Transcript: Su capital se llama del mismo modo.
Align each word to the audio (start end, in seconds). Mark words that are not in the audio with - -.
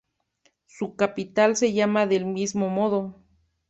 Su 0.65 0.95
capital 0.95 1.55
se 1.55 1.73
llama 1.73 2.07
del 2.07 2.25
mismo 2.25 2.69
modo. 2.69 3.13